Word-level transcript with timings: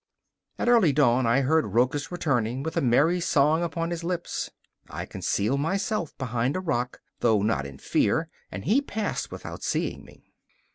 At 0.57 0.67
early 0.67 0.93
dawn 0.93 1.27
I 1.27 1.41
heard 1.41 1.75
Rochus 1.75 2.11
returning, 2.11 2.63
with 2.63 2.75
a 2.75 2.81
merry 2.81 3.19
song 3.19 3.61
upon 3.61 3.91
his 3.91 4.03
lips. 4.03 4.49
I 4.89 5.05
concealed 5.05 5.59
myself 5.59 6.17
behind 6.17 6.55
a 6.55 6.59
rock, 6.59 7.01
though 7.19 7.43
not 7.43 7.67
in 7.67 7.77
fear, 7.77 8.27
and 8.51 8.65
he 8.65 8.81
passed 8.81 9.31
without 9.31 9.61
seeing 9.61 10.03
me. 10.03 10.33